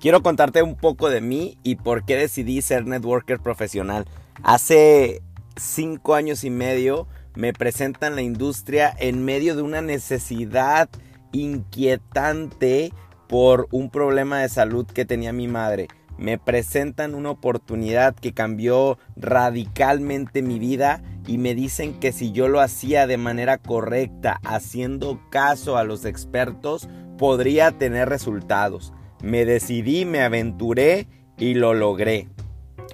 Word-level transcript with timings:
Quiero 0.00 0.22
contarte 0.22 0.62
un 0.62 0.76
poco 0.76 1.10
de 1.10 1.20
mí 1.20 1.58
y 1.62 1.76
por 1.76 2.06
qué 2.06 2.16
decidí 2.16 2.62
ser 2.62 2.86
networker 2.86 3.38
profesional. 3.38 4.06
Hace 4.42 5.20
cinco 5.56 6.14
años 6.14 6.42
y 6.42 6.48
medio 6.48 7.06
me 7.34 7.52
presentan 7.52 8.14
la 8.14 8.22
industria 8.22 8.94
en 8.98 9.22
medio 9.26 9.54
de 9.54 9.60
una 9.60 9.82
necesidad 9.82 10.88
inquietante 11.32 12.94
por 13.28 13.68
un 13.72 13.90
problema 13.90 14.38
de 14.38 14.48
salud 14.48 14.86
que 14.86 15.04
tenía 15.04 15.34
mi 15.34 15.48
madre. 15.48 15.88
Me 16.16 16.38
presentan 16.38 17.14
una 17.14 17.30
oportunidad 17.30 18.14
que 18.14 18.32
cambió 18.32 18.98
radicalmente 19.16 20.40
mi 20.40 20.58
vida 20.58 21.02
y 21.26 21.36
me 21.36 21.54
dicen 21.54 22.00
que 22.00 22.12
si 22.12 22.32
yo 22.32 22.48
lo 22.48 22.60
hacía 22.60 23.06
de 23.06 23.18
manera 23.18 23.58
correcta, 23.58 24.40
haciendo 24.44 25.20
caso 25.30 25.76
a 25.76 25.84
los 25.84 26.06
expertos, 26.06 26.88
podría 27.18 27.72
tener 27.72 28.08
resultados. 28.08 28.94
Me 29.22 29.44
decidí, 29.44 30.04
me 30.04 30.22
aventuré 30.22 31.06
y 31.36 31.54
lo 31.54 31.74
logré. 31.74 32.28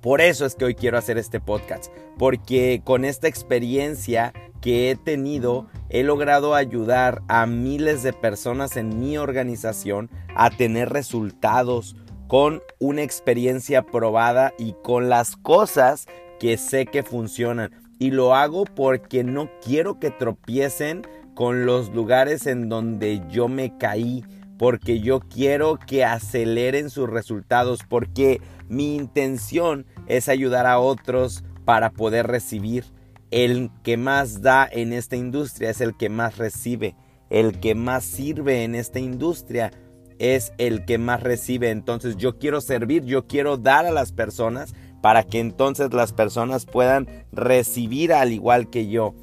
Por 0.00 0.20
eso 0.20 0.46
es 0.46 0.54
que 0.54 0.64
hoy 0.64 0.74
quiero 0.74 0.98
hacer 0.98 1.18
este 1.18 1.40
podcast, 1.40 1.92
porque 2.18 2.80
con 2.84 3.04
esta 3.04 3.28
experiencia 3.28 4.32
que 4.60 4.90
he 4.90 4.96
tenido, 4.96 5.68
he 5.88 6.02
logrado 6.02 6.54
ayudar 6.54 7.22
a 7.28 7.46
miles 7.46 8.02
de 8.02 8.12
personas 8.12 8.76
en 8.76 8.98
mi 8.98 9.18
organización 9.18 10.10
a 10.34 10.50
tener 10.50 10.90
resultados 10.90 11.96
con 12.28 12.62
una 12.78 13.02
experiencia 13.02 13.82
probada 13.82 14.52
y 14.58 14.74
con 14.82 15.08
las 15.08 15.36
cosas 15.36 16.06
que 16.38 16.56
sé 16.56 16.86
que 16.86 17.02
funcionan. 17.02 17.70
Y 17.98 18.12
lo 18.12 18.34
hago 18.34 18.64
porque 18.64 19.24
no 19.24 19.50
quiero 19.62 19.98
que 19.98 20.10
tropiecen 20.10 21.02
con 21.34 21.66
los 21.66 21.90
lugares 21.90 22.46
en 22.46 22.68
donde 22.68 23.22
yo 23.30 23.48
me 23.48 23.76
caí 23.78 24.24
porque 24.60 25.00
yo 25.00 25.20
quiero 25.20 25.78
que 25.78 26.04
aceleren 26.04 26.90
sus 26.90 27.08
resultados, 27.08 27.80
porque 27.88 28.42
mi 28.68 28.94
intención 28.94 29.86
es 30.06 30.28
ayudar 30.28 30.66
a 30.66 30.78
otros 30.78 31.44
para 31.64 31.92
poder 31.92 32.26
recibir. 32.26 32.84
El 33.30 33.70
que 33.82 33.96
más 33.96 34.42
da 34.42 34.68
en 34.70 34.92
esta 34.92 35.16
industria 35.16 35.70
es 35.70 35.80
el 35.80 35.96
que 35.96 36.10
más 36.10 36.36
recibe. 36.36 36.94
El 37.30 37.58
que 37.58 37.74
más 37.74 38.04
sirve 38.04 38.62
en 38.64 38.74
esta 38.74 38.98
industria 38.98 39.70
es 40.18 40.52
el 40.58 40.84
que 40.84 40.98
más 40.98 41.22
recibe. 41.22 41.70
Entonces 41.70 42.18
yo 42.18 42.36
quiero 42.36 42.60
servir, 42.60 43.06
yo 43.06 43.26
quiero 43.26 43.56
dar 43.56 43.86
a 43.86 43.90
las 43.90 44.12
personas 44.12 44.74
para 45.00 45.22
que 45.22 45.38
entonces 45.40 45.94
las 45.94 46.12
personas 46.12 46.66
puedan 46.66 47.08
recibir 47.32 48.12
al 48.12 48.30
igual 48.30 48.68
que 48.68 48.88
yo. 48.88 49.14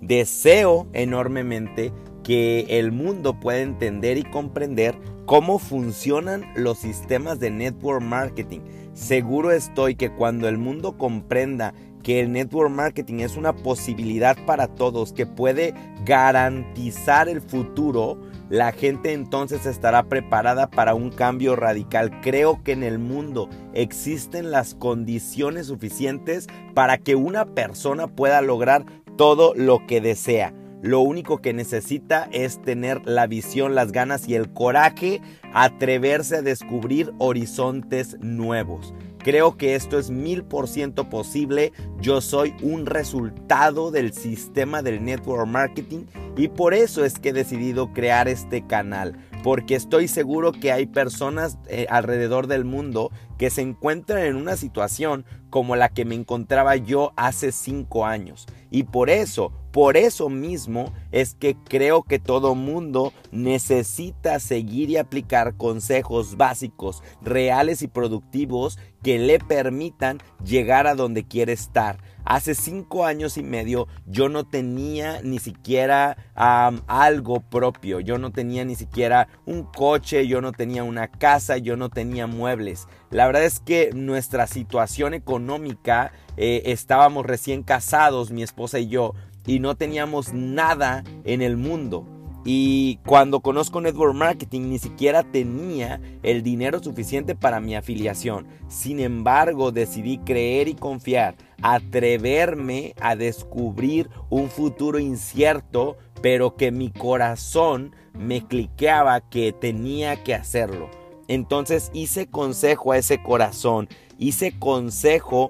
Deseo 0.00 0.88
enormemente 0.92 1.92
que 2.22 2.66
el 2.68 2.92
mundo 2.92 3.38
pueda 3.38 3.60
entender 3.60 4.18
y 4.18 4.22
comprender 4.22 4.94
cómo 5.26 5.58
funcionan 5.58 6.44
los 6.56 6.78
sistemas 6.78 7.40
de 7.40 7.50
network 7.50 8.02
marketing. 8.02 8.60
Seguro 8.94 9.50
estoy 9.50 9.94
que 9.94 10.10
cuando 10.10 10.48
el 10.48 10.58
mundo 10.58 10.98
comprenda 10.98 11.74
que 12.02 12.20
el 12.20 12.32
network 12.32 12.70
marketing 12.70 13.20
es 13.20 13.36
una 13.36 13.54
posibilidad 13.54 14.36
para 14.44 14.66
todos, 14.68 15.12
que 15.12 15.24
puede 15.24 15.72
garantizar 16.04 17.28
el 17.28 17.40
futuro, 17.40 18.20
la 18.50 18.72
gente 18.72 19.12
entonces 19.12 19.66
estará 19.66 20.02
preparada 20.02 20.68
para 20.68 20.94
un 20.94 21.10
cambio 21.10 21.56
radical. 21.56 22.20
Creo 22.20 22.62
que 22.62 22.72
en 22.72 22.82
el 22.82 22.98
mundo 22.98 23.48
existen 23.72 24.50
las 24.50 24.74
condiciones 24.74 25.68
suficientes 25.68 26.48
para 26.74 26.98
que 26.98 27.14
una 27.14 27.46
persona 27.46 28.08
pueda 28.08 28.42
lograr 28.42 28.84
todo 29.16 29.54
lo 29.54 29.86
que 29.86 30.00
desea. 30.00 30.52
Lo 30.82 31.00
único 31.00 31.40
que 31.40 31.52
necesita 31.52 32.28
es 32.32 32.60
tener 32.60 33.00
la 33.06 33.28
visión, 33.28 33.76
las 33.76 33.92
ganas 33.92 34.28
y 34.28 34.34
el 34.34 34.52
coraje, 34.52 35.22
atreverse 35.54 36.36
a 36.36 36.42
descubrir 36.42 37.12
horizontes 37.18 38.16
nuevos. 38.20 38.92
Creo 39.18 39.56
que 39.56 39.76
esto 39.76 40.00
es 40.00 40.10
mil 40.10 40.42
por 40.42 40.66
ciento 40.66 41.08
posible. 41.08 41.72
Yo 42.00 42.20
soy 42.20 42.54
un 42.62 42.86
resultado 42.86 43.92
del 43.92 44.12
sistema 44.12 44.82
del 44.82 45.04
network 45.04 45.46
marketing 45.46 46.06
y 46.36 46.48
por 46.48 46.74
eso 46.74 47.04
es 47.04 47.20
que 47.20 47.28
he 47.28 47.32
decidido 47.32 47.92
crear 47.92 48.26
este 48.26 48.66
canal. 48.66 49.16
Porque 49.42 49.74
estoy 49.74 50.08
seguro 50.08 50.52
que 50.52 50.72
hay 50.72 50.86
personas 50.86 51.58
eh, 51.68 51.86
alrededor 51.90 52.46
del 52.46 52.64
mundo 52.64 53.10
que 53.38 53.50
se 53.50 53.62
encuentran 53.62 54.24
en 54.24 54.36
una 54.36 54.56
situación 54.56 55.24
como 55.50 55.74
la 55.76 55.88
que 55.88 56.04
me 56.04 56.14
encontraba 56.14 56.76
yo 56.76 57.12
hace 57.16 57.52
cinco 57.52 58.06
años. 58.06 58.46
Y 58.70 58.84
por 58.84 59.10
eso 59.10 59.52
por 59.72 59.96
eso 59.96 60.28
mismo 60.28 60.92
es 61.12 61.34
que 61.34 61.56
creo 61.56 62.02
que 62.02 62.18
todo 62.18 62.54
mundo 62.54 63.14
necesita 63.30 64.38
seguir 64.38 64.90
y 64.90 64.98
aplicar 64.98 65.56
consejos 65.56 66.36
básicos, 66.36 67.02
reales 67.22 67.80
y 67.80 67.88
productivos 67.88 68.78
que 69.02 69.18
le 69.18 69.38
permitan 69.38 70.18
llegar 70.44 70.86
a 70.86 70.94
donde 70.94 71.24
quiere 71.24 71.54
estar. 71.54 71.96
Hace 72.24 72.54
cinco 72.54 73.04
años 73.04 73.36
y 73.36 73.42
medio 73.42 73.88
yo 74.06 74.28
no 74.28 74.44
tenía 74.44 75.22
ni 75.22 75.38
siquiera 75.38 76.16
algo 76.34 77.40
propio, 77.40 78.00
yo 78.00 78.18
no 78.18 78.30
tenía 78.30 78.64
ni 78.64 78.74
siquiera 78.74 79.28
un 79.44 79.64
coche, 79.64 80.26
yo 80.26 80.40
no 80.40 80.52
tenía 80.52 80.84
una 80.84 81.08
casa, 81.08 81.58
yo 81.58 81.76
no 81.76 81.90
tenía 81.90 82.26
muebles. 82.26 82.86
La 83.10 83.26
verdad 83.26 83.44
es 83.44 83.60
que 83.60 83.90
nuestra 83.94 84.46
situación 84.46 85.14
económica, 85.14 86.12
eh, 86.36 86.62
estábamos 86.66 87.26
recién 87.26 87.62
casados, 87.62 88.30
mi 88.30 88.42
esposa 88.42 88.78
y 88.78 88.88
yo, 88.88 89.14
y 89.46 89.58
no 89.58 89.74
teníamos 89.74 90.32
nada 90.32 91.04
en 91.24 91.42
el 91.42 91.56
mundo. 91.56 92.21
Y 92.44 92.96
cuando 93.06 93.40
conozco 93.40 93.80
Network 93.80 94.14
Marketing 94.14 94.62
ni 94.62 94.78
siquiera 94.78 95.22
tenía 95.22 96.00
el 96.22 96.42
dinero 96.42 96.82
suficiente 96.82 97.36
para 97.36 97.60
mi 97.60 97.76
afiliación. 97.76 98.48
Sin 98.68 98.98
embargo, 98.98 99.70
decidí 99.70 100.18
creer 100.18 100.68
y 100.68 100.74
confiar, 100.74 101.36
atreverme 101.62 102.94
a 103.00 103.14
descubrir 103.14 104.10
un 104.28 104.48
futuro 104.48 104.98
incierto, 104.98 105.96
pero 106.20 106.56
que 106.56 106.72
mi 106.72 106.90
corazón 106.90 107.94
me 108.12 108.44
cliqueaba 108.44 109.20
que 109.20 109.52
tenía 109.52 110.22
que 110.24 110.34
hacerlo. 110.34 111.01
Entonces 111.28 111.90
hice 111.94 112.26
consejo 112.26 112.92
a 112.92 112.98
ese 112.98 113.22
corazón 113.22 113.88
hice 114.22 114.52
consejo, 114.58 115.48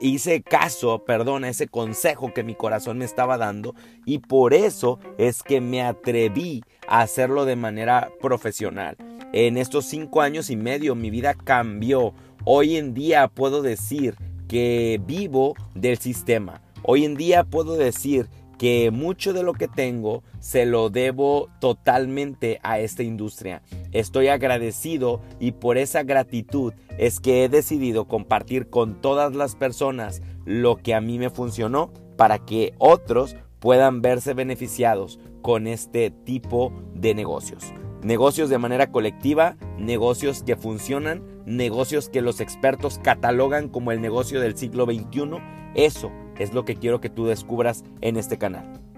hice 0.00 0.42
caso, 0.42 1.04
perdón, 1.04 1.44
a 1.44 1.48
ese 1.48 1.68
consejo 1.68 2.32
que 2.32 2.42
mi 2.42 2.54
corazón 2.54 2.98
me 2.98 3.04
estaba 3.04 3.36
dando 3.36 3.74
y 4.06 4.18
por 4.18 4.54
eso 4.54 4.98
es 5.18 5.42
que 5.42 5.60
me 5.60 5.82
atreví 5.82 6.64
a 6.88 7.02
hacerlo 7.02 7.44
de 7.44 7.56
manera 7.56 8.10
profesional. 8.20 8.96
En 9.32 9.56
estos 9.56 9.84
cinco 9.86 10.22
años 10.22 10.50
y 10.50 10.56
medio 10.56 10.94
mi 10.94 11.10
vida 11.10 11.34
cambió. 11.34 12.14
Hoy 12.44 12.76
en 12.76 12.94
día 12.94 13.28
puedo 13.28 13.62
decir 13.62 14.16
que 14.48 15.00
vivo 15.04 15.54
del 15.74 15.98
sistema. 15.98 16.62
Hoy 16.82 17.04
en 17.04 17.14
día 17.14 17.44
puedo 17.44 17.76
decir 17.76 18.26
que 18.60 18.90
mucho 18.90 19.32
de 19.32 19.42
lo 19.42 19.54
que 19.54 19.68
tengo 19.68 20.22
se 20.38 20.66
lo 20.66 20.90
debo 20.90 21.48
totalmente 21.60 22.60
a 22.62 22.78
esta 22.78 23.02
industria. 23.02 23.62
Estoy 23.90 24.28
agradecido 24.28 25.22
y 25.40 25.52
por 25.52 25.78
esa 25.78 26.02
gratitud 26.02 26.74
es 26.98 27.20
que 27.20 27.42
he 27.42 27.48
decidido 27.48 28.06
compartir 28.06 28.68
con 28.68 29.00
todas 29.00 29.34
las 29.34 29.56
personas 29.56 30.20
lo 30.44 30.76
que 30.76 30.92
a 30.92 31.00
mí 31.00 31.18
me 31.18 31.30
funcionó 31.30 31.90
para 32.18 32.38
que 32.38 32.74
otros 32.76 33.34
puedan 33.60 34.02
verse 34.02 34.34
beneficiados 34.34 35.18
con 35.40 35.66
este 35.66 36.10
tipo 36.10 36.70
de 36.94 37.14
negocios. 37.14 37.72
Negocios 38.02 38.50
de 38.50 38.58
manera 38.58 38.92
colectiva, 38.92 39.56
negocios 39.78 40.42
que 40.42 40.56
funcionan, 40.56 41.22
negocios 41.46 42.10
que 42.10 42.20
los 42.20 42.42
expertos 42.42 43.00
catalogan 43.02 43.70
como 43.70 43.90
el 43.90 44.02
negocio 44.02 44.38
del 44.38 44.54
siglo 44.58 44.84
XXI. 44.84 45.38
Eso 45.74 46.12
es 46.40 46.54
lo 46.54 46.64
que 46.64 46.74
quiero 46.74 47.00
que 47.00 47.10
tú 47.10 47.26
descubras 47.26 47.84
en 48.00 48.16
este 48.16 48.38
canal. 48.38 48.89